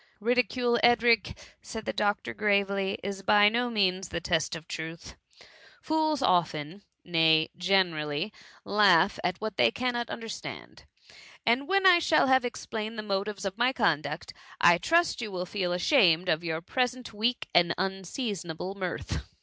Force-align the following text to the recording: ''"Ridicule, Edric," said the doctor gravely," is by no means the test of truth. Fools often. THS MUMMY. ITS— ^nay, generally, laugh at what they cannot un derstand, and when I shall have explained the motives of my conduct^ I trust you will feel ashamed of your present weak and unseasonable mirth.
''"Ridicule, 0.29 0.79
Edric," 0.81 1.37
said 1.61 1.85
the 1.85 1.93
doctor 1.93 2.33
gravely," 2.33 2.97
is 3.03 3.21
by 3.21 3.49
no 3.49 3.69
means 3.69 4.09
the 4.09 4.19
test 4.19 4.55
of 4.55 4.67
truth. 4.67 5.13
Fools 5.79 6.23
often. 6.23 6.81
THS 7.03 7.05
MUMMY. 7.05 7.43
ITS— 7.43 7.51
^nay, 7.55 7.55
generally, 7.59 8.33
laugh 8.65 9.19
at 9.23 9.39
what 9.39 9.57
they 9.57 9.69
cannot 9.69 10.09
un 10.09 10.21
derstand, 10.21 10.85
and 11.45 11.67
when 11.67 11.85
I 11.85 11.99
shall 11.99 12.25
have 12.25 12.43
explained 12.43 12.97
the 12.97 13.03
motives 13.03 13.45
of 13.45 13.59
my 13.59 13.71
conduct^ 13.71 14.31
I 14.59 14.79
trust 14.79 15.21
you 15.21 15.31
will 15.31 15.45
feel 15.45 15.71
ashamed 15.71 16.29
of 16.29 16.43
your 16.43 16.61
present 16.61 17.13
weak 17.13 17.47
and 17.53 17.75
unseasonable 17.77 18.73
mirth. 18.73 19.21